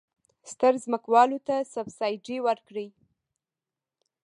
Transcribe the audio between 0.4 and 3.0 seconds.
ستر ځمکوالو ته سبسایډي ورکړي.